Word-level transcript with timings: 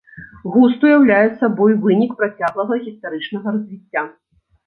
Густ 0.53 0.85
уяўляе 0.87 1.27
сабой 1.41 1.75
вынік 1.83 2.11
працяглага 2.21 2.73
гістарычнага 2.87 3.47
развіцця. 3.59 4.01